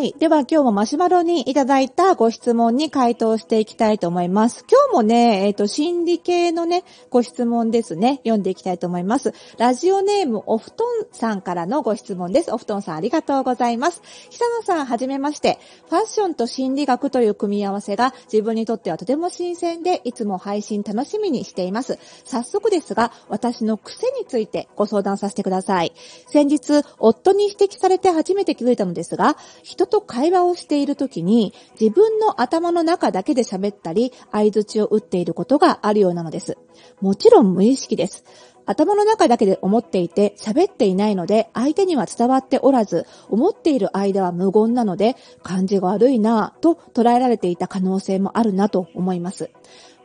[0.00, 0.14] はい。
[0.18, 4.64] では今日もマシュマロにいただいたご質問に回答していきたいと思います。
[4.66, 9.34] 今日もね、えっ、と、心理系のね、ご質問ですね、読んでいきたいと思います。
[9.58, 12.50] ラジオネームおふとんさんからのご質問です。
[12.50, 14.00] おふとんさんありがとうございます。
[14.30, 15.58] 久野さんはじめまして。
[15.90, 21.98] ファッションと心理学という組み合わせが自分にとってはとても新鮮で、いつも配信楽しみにしています。
[22.24, 25.92] 早速ですが、私の癖についてご相談させてください。
[26.28, 36.56] 先日、夫に指摘されて初めて気づいたのですが、人と会話をしているときに、自分の頭の中だけで喋ったり、相槌を打っていることがあるようなのです。
[37.00, 38.24] もちろん無意識です。
[38.66, 49.50] 頭の中だけで思っていて喋っていないので相手には伝わっておらず思っている間は無言なので感じが悪いなぁと捉えられていた可能性もあるなと思います。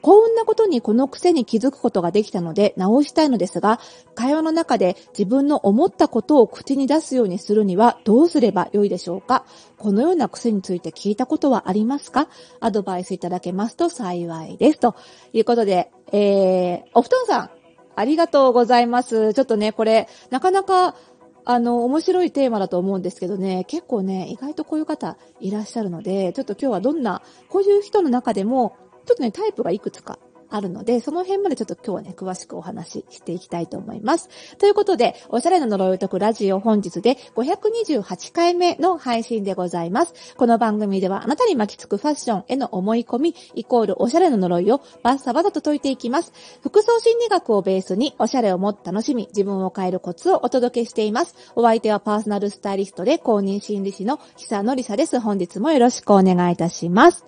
[0.05, 3.79] 幸運なことにこの癖に気づくことができたので直したいのですが、
[4.13, 9.47] 会話の中で自分の思ったことを口に出すようにするにはどうすればよいでしょうか？
[9.79, 12.27] このような癖について聞いたことはありますか？
[12.59, 14.79] アドバイスいただけますと幸いです。
[14.79, 14.93] と
[15.33, 17.49] いうことで、えー、お布団さん、
[17.95, 19.33] ありがとうございます。
[19.33, 20.93] ちょっとね、これ、なかなか、
[21.47, 28.75] あの、面白いテーマだと思うんですけどね、結構ね、意外とこういう方いらっしゃるので、ちょっと今日はどんな、こういう人の中でも、
[29.05, 34.29] ちょっとね、タイプがいくつかあるので、その辺までちょっと今日はね、詳しくお話ししていきたいと思います。
[34.57, 40.35] ということで、おしゃれな呪いを解くラジオ本日で528回目の配信でございます。
[40.37, 46.31] この番組ではあなたに巻きつくファッションへの思い込み、イコールおしゃれな呪いをバッサバサと解いていきます。
[46.61, 51.35] 服装心理学をベースにおしゃれをもっと楽しみ、自分を変えるコツをお届けしています。
[51.55, 55.19] お相手はパーソナルスタイリストで公認心理師の久野里沙です。
[55.19, 57.25] 本日もよろしくお願いいたします。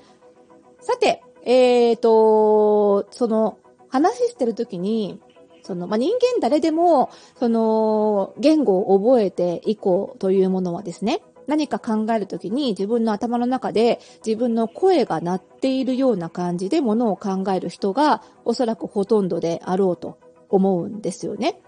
[0.79, 5.17] さて、えーと、その、話してるときに、
[5.63, 7.09] その、まあ、人間誰でも、
[7.39, 21.61] その、言語を覚えて以降というものはですね、何か考えるときに自分の頭の中で自分の声が鳴っているような感じでものを考える人がおそらくほとんどであろうと思うんですよね。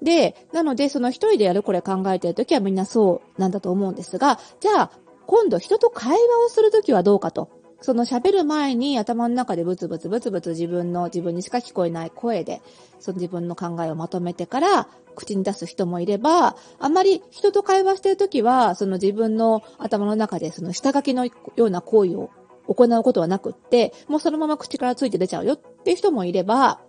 [0.00, 4.90] で、なのでその一人でやるこれ考えてるときはみんなそうなんだと思うんですが、じゃあ
[5.26, 7.57] 今度人と会話をするときはどうかと。
[7.80, 12.60] その喋る前に頭の中でブツブツブツブツ自分の自分にしか聞こえない声で、
[12.98, 22.30] その自分の考えをまとめてから口に出す人もいれば、あまり人と会話してるときは、その自分の頭の中でその下書きのような行為を
[22.66, 26.80] 行うことはなくって、もうそのまま口からついて出ちゃうよっていう人もいれば、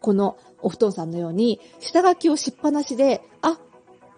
[0.00, 3.58] このお布団さんのように、下書きをしっぱなしで、あ、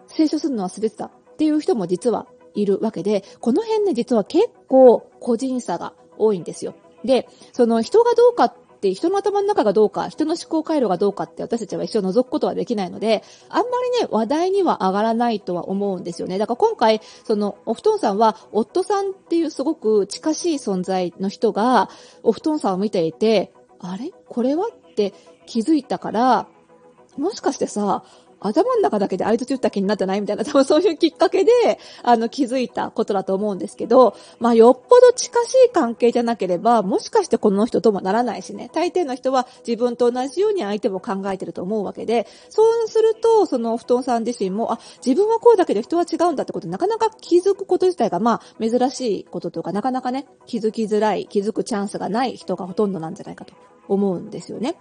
[0.09, 6.75] 清書するの忘れてたっていう人も実はいるわけで、この辺ね、実は結構個人差が多いんですよ。
[7.05, 16.39] で、その人がどうかって、人の頭の中がどうか、人の思考回路がどうかって私たちは一生覗くことはできないので、あんまりね、話題には上がらないとは思うんですよね。
[16.39, 21.91] だから今回、その、お布団さんは、夫さんっていうすごく近しい存在の人が、
[22.23, 24.13] お布団さんを見ていて、あれ？
[24.29, 24.67] これは？
[24.67, 25.15] って
[25.47, 26.47] 気づいたから、
[27.17, 28.05] もしかしてさ、
[28.41, 31.53] 頭の中だけで相槌打った気になってないみたいな、多分そういうきっかけで、
[32.03, 38.71] あの、気づいたことだと思うんですけど、まあ、よっぽど近しい関係じゃなければ、もしかしてこの人ともならないしね。
[38.73, 53.55] 大抵の人は自分と同じように相手も考えてると思うわけで、そうすると、その布団さん自身も、あ、自分はこうだけど人は違うんだってことなかなか気づくこと自体が、まあ、珍しいこととか、なかなかね、気づきづらい、気づくチャンスがない人がほとんどなんじゃないかと
[53.89, 54.77] 思うんですよね。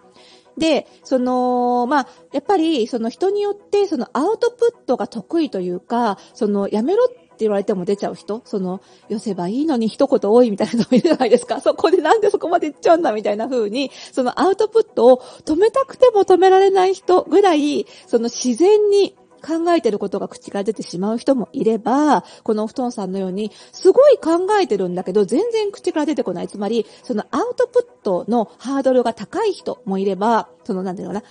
[0.57, 11.59] で、その、まあ、やっぱり、その人によって、そのアウトプットが得意というか、その、やめろって言われても出ちゃう人、その、寄せばいいのに一言多いみたいなのもいるじゃないですか。
[11.59, 26.47] そこでなんでそこまで言っちゃうんだみたいな風に、そのアウトプットを止めたくても止められない人ぐらい、その自然に、考えてることが口から出てしまう人もいれば、このお布団さんのように、すごい考えてるんだけど、全然口から出てこない。
[26.47, 31.25] つまり、そのアウトプットのハードルが高い人もいれば、その、なんていうのかな、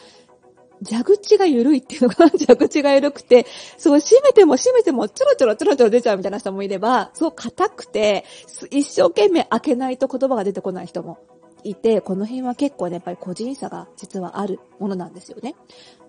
[0.88, 3.46] 蛇口が緩いっていうのかな 蛇口が緩くて、
[3.78, 8.24] そう、閉めても閉めてもちょろちょろちょろちょろ出ちゃうみたいな人もいれば、そう硬くて、
[8.70, 11.18] 一生懸命開けないと言葉が出てこない人も
[11.64, 15.54] いて、この辺は結構ね、やっぱり個人差が実はあるものなんですよね。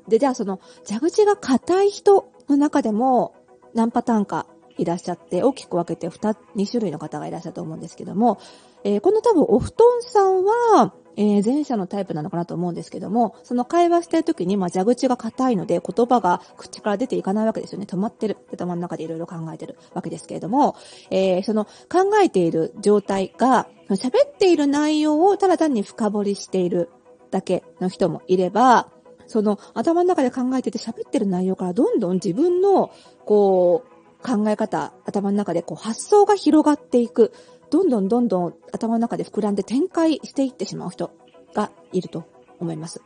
[0.07, 3.33] で、じゃあその、蛇口が硬い人の中でも
[3.73, 4.45] 何パターンか
[4.77, 8.39] いらっしゃって、大きく分けて 2, 2種類の方がいらっしゃると思うんですけども、
[8.83, 17.87] えー、この多分お布団さんは、え、前者のタイプなのかなと思うんですけども、その会話してる時に、まあ、蛇口が硬いので、言葉が口から出ていかないわけですよね。
[17.89, 18.37] 止まってる。
[18.51, 20.75] 頭の中でいろいろ考えてるわけですけれども、
[21.09, 26.89] えー、その考えている状態が、喋っている内容をただ単に深掘りしている
[27.31, 28.89] だけの人もいれば、
[29.27, 32.91] その頭の中で考えてて喋ってる内容からどんどん自分の、
[33.25, 33.94] こう、
[34.25, 37.31] 考え方、頭の中でこう発想が広がっていく。
[37.69, 41.11] どんどんどんどん頭の中で膨らんで展開していってしまう人
[41.53, 42.23] がいると
[42.59, 43.01] 思います。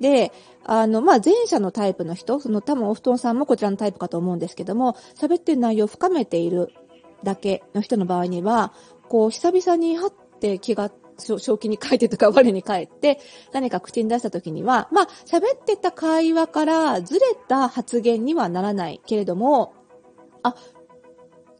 [0.00, 0.32] で、
[0.64, 6.72] あの、まあ、前者のタイプの人、その多分お布団さんもこちらのタイプかと思うんですけども、喋ってる内容を深めている
[7.22, 8.72] だけの人の場合には、
[9.08, 13.20] こう、久々にはって気が正気に書いてとか我に返って、
[13.52, 19.74] 何か口に出した時には、まあ、喋ってた会話からずれた発言にはならないけれども、
[20.42, 20.54] あ、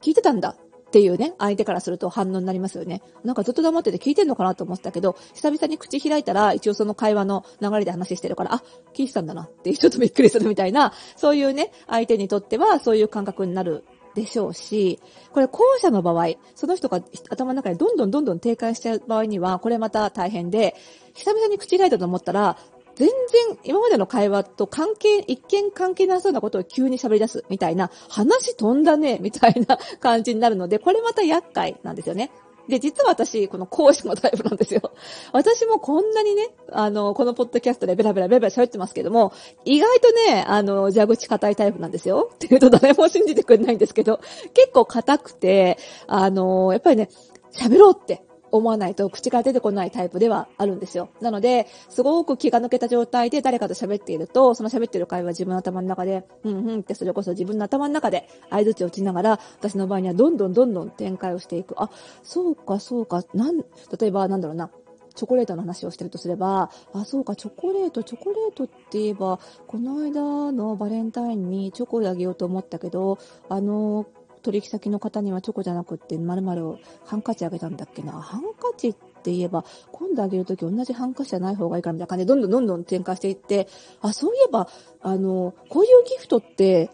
[0.00, 3.00] 聞いてたんだっていうね、相手からすると反応になりますよね。
[3.24, 8.62] なんかずっと黙ってて聞いてんのかなと思ってたけど、久々に口開いたら、一応その会話の流れで話してるから、あ、
[8.92, 13.84] 聞いてたんだなってちょっとびっくりするみたいな、そういうね、相手にとってはそういう感覚になる
[14.14, 15.00] でしょうし、
[15.32, 17.00] これ後者の場合、その人が
[17.30, 20.74] 頭の中でどんどんどんどん低下しちゃう場合には、これまた大変で、
[21.14, 22.58] 久々に口開いたと思ったら、
[22.94, 32.30] 全然今までの会話と関係、一見関係なさそうなことを急に喋り出すみたいな、話飛んだね、みたいな感じになるので、 これまた厄介なんですよね。
[32.68, 34.92] で、実は私、この講師のタイプなんですよ。
[35.32, 39.32] 私もこんなにね、あの、このポッドキャストでベラベラベラベラ喋ってますけども、
[39.64, 42.30] 意外とね、あの、蛇口硬いタイプなんですよ。
[42.34, 44.20] っていうと誰も信じてくれないんですけど、
[44.54, 47.08] 結構硬くて、あの、やっぱりね、
[47.52, 51.08] 喋ろうって思わないと口から出てこないタイプではあるんですよ。
[51.20, 61.74] なので、すごく気が抜けた状態で誰かと喋っていると、その喋ってる会話自分の頭の中で、うんうんってそれこそ自分の頭の中で合図値を打ちながら、私の場合にはどんどんどんどん展開をしていく。
[61.82, 61.90] あ、
[62.22, 63.64] そうかそうか、なん、例
[64.08, 64.70] えばなんだろうな。
[65.14, 73.18] チョコレートの話をしてるとすれば、あ、そうか、チョコレート、チョコレートって言えば、この間のバレンタインにチョコであげようと思ったけど、
[73.48, 74.06] あの、
[74.42, 78.12] 取引先の方にはチョコじゃなくって〇〇をハンカチあげたんだっけな。
[78.12, 83.68] ハンカチって言えば、今度あげるとき同じハンカチじゃない方がいいからみたいな感じで、どんどんどんどん展開していって、
[84.00, 84.68] あ、そういえば、
[85.00, 86.90] あの、こういうギフトって、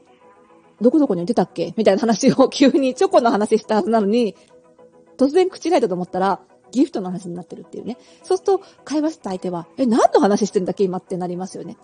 [0.80, 1.74] どこどこに出たっけ？
[1.76, 4.36] みたいな話を急にチョコの話したはずなのに、
[5.16, 6.40] 突然口開いたと思ったら、
[6.70, 7.96] ギフトの話になってるっていうね。
[8.22, 10.84] そうすると、会話した相手は、え、何の話してんだっけ？
[10.84, 11.76] 今ってなりますよね。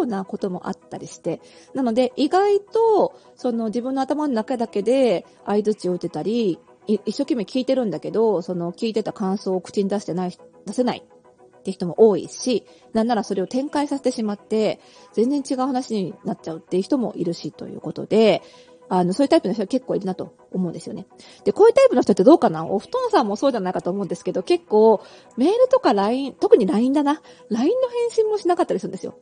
[0.00, 1.40] ようなこともあったりして、
[1.74, 10.36] なので意外と、その自分の頭の中だけで相槌を打てたり、一生懸命聞いてるんだけど、その聞いてた感想を口に出してない、
[10.66, 11.04] 出せない
[11.58, 14.80] って人も多いし、なんならそれを展開させてしまって、
[15.12, 18.42] 全然違う話になっちゃうっていう人もいるしということで、
[18.92, 21.06] あの、そういうタイプの人は結構いるなと思うんですよね。
[21.44, 22.66] で、こういうタイプの人ってどうかな？
[22.66, 25.00] お布団さんもそうじゃないかと思うんですけど、結構、
[25.36, 27.22] メールとか LINE、特に LINE だな。
[27.50, 29.14] LINE の返信もしなかったりするんですよ。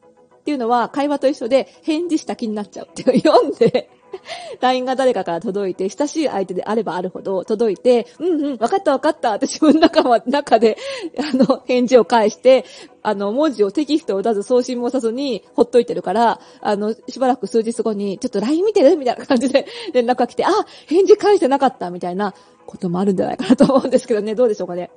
[0.48, 3.90] っていうのは会話と一緒で返事した気になっちゃうっていう読んで
[4.62, 10.78] LINE が誰かから届いて、親しい相手であればあるほど届いて、うんうん、わかったわかったって自分の中は、中で、
[11.20, 12.64] あの、返事を返して、
[13.02, 20.48] あの、文字をテキストを出ず送信もさずにほっといてるから、あの、しばらく数日後に、ちょっと LINE 見てるみたいな感じで 連絡が来て、あ、
[20.86, 22.32] 返事返してなかったみたいな
[22.64, 24.90] こともあるんじゃないかなと思うんですけどね、どうでしょうかね。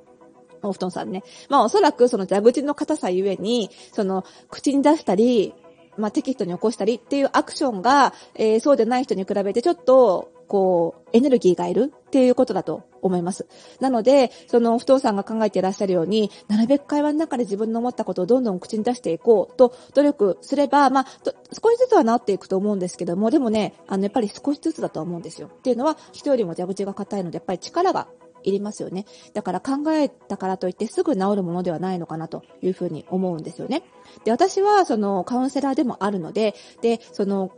[0.62, 1.22] お布団さんね。
[1.48, 5.54] まあおそらくその蛇口の硬さゆえに、その口に出したり、
[5.96, 13.46] まあテキストに起こしたりっていうアクションが、えー、そうでない人に比べてちょっと、こう、エネルギーがいるっていうことだと思います。
[13.80, 25.48] なので、その、不動産が考えていらっしゃるように、なるべく会話の中で自分の思ったことをどんどん口に出していこうと努力すれば、まあ、少しずつは治っていくと思うんですけども、でもね、あの、やっぱり少しずつだと思うんですよ。
[25.48, 28.08] っていうのは、人よりも蛇口が硬いので、やっぱり力が
[28.44, 29.06] いりますよね。
[29.34, 33.82] だから考えたからといってすぐ治るものではないのかなというふうに思うんですよね。
[34.24, 37.52] で、私はそのカウンセラーでもあるので、で、その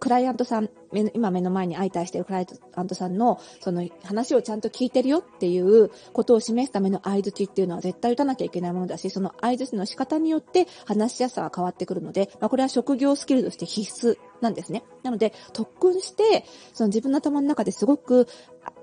[0.00, 0.70] クライアントさん、
[1.12, 14.84] 今目の前に相対しているクライアントさんの、その話をちゃんと聞いてるよっていうことを示すための合図値っていうのは絶対打たなきゃいけないものだし、その合図値の仕方によって話しやすさが変わってくるので、まあ、これは職業スキルとして必須なんですね。
[15.02, 18.26] なので、特訓して、その自分の頭の中ですごく、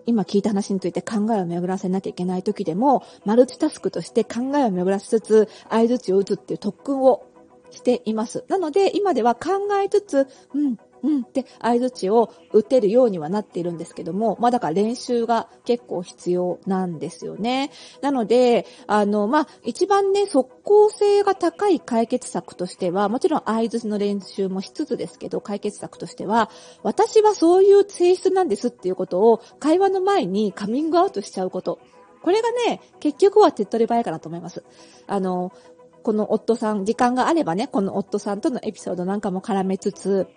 [0.08, 7.28] 今聞いた話について考えを巡らせなきゃいけない時でも、マルチタスクとして考えを巡らせつつ、合図値を打つっていう特訓を
[7.72, 8.46] しています。
[8.48, 9.50] なので、今では考
[9.84, 17.72] えつつ、うん、うんって合図値を打てるようにはなっているんですけども、まあだから練習が結構必要なんですよね。
[18.02, 26.50] なので、あの、まあ一番ね、即効性が高い解決策としては、もちろん合図の練習もしつつですけど、解決策としては、
[26.84, 31.80] 私はそういう性質なんですっていうことを会話の前にカミングアウトしちゃうこと。
[32.22, 34.64] これがね、結局は手っ取り早いかなと思います。
[35.08, 35.54] あの、
[36.04, 40.28] この夫さん、時間があればね、この夫さんとのエピソードなんかも絡めつつ、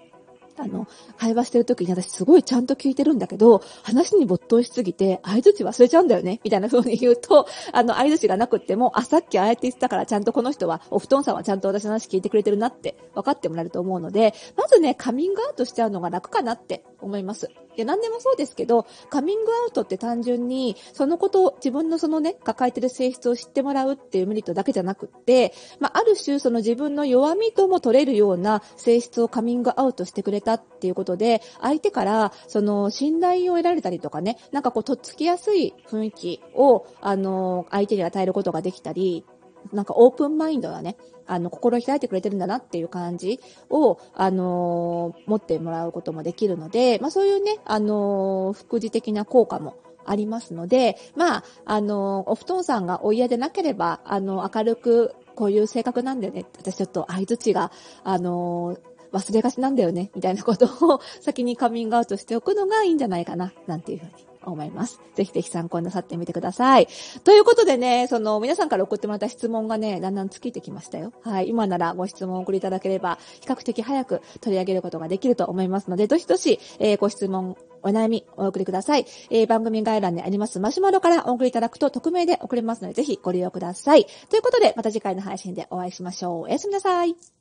[0.61, 0.87] あの、
[1.17, 17.51] 会話してる時に私すごいちゃんと聞いてるんだけど、話に没頭しすぎて、合図値忘れちゃうんだよね、みたいな風に言うと、あの、合図値がなくっても、あ、さっきああやって言ってたから、ちゃんとこの人は、お布団さんはちゃんと私の話聞いてくれてるなって分かってもらえると思うので、まずね、カミングアウトしちゃうのが楽かなって思います。
[17.77, 39.25] で、何でもそうですけど、カミングアウトって単純に、そのことを、自分のそのね、抱えてる性質を知ってもらうっていうメリットだけじゃなくって、まあ、ある種その自分の弱みとも取れるような性質をカミングアウトしてくれたっていうことで、相手から、その、信頼を得られたりとかね、なんかこう、とっつきやすい雰囲気を、あの、相手に与えることができたり、
[39.73, 40.97] なんかオープンマインドだね。
[41.27, 56.45] あの、心開いてくれてるんだなっていう感じを、あのー、持ってもらうこともできるので、まあそういうね、あのー、副次的な効果もありますので、まあ、あのー、お布団さんがお嫌でなければ、あの、明るく、こういう性格なんだよね。
[56.59, 57.71] 私ちょっと相槌が、
[58.03, 58.77] あの
[59.13, 65.01] 忘れがちなんだよね、みたいなことを先にカミングアウトしておくのがいいんじゃないかな、なんていうふうに思います。
[65.15, 66.89] ぜひぜひ参考になさってみてください。
[67.25, 71.13] ということでね、その皆さんから送ってもらった質問がね、だんだん尽きてきましたよ。
[71.23, 71.49] はい。
[71.49, 79.07] 今ならご質問を送りいただければ、比較的早く取り上げることができると思いますので、どしどし、えー、ご質問、お悩みお送りください。
[79.31, 84.07] えー、番組概要欄にありますマシュマロからお送りいただくと匿名で送れますので、ぜひご利用ください。
[84.29, 86.43] ということで、また次回の配信でお会いしましょう。
[86.43, 87.40] おやすみなさい。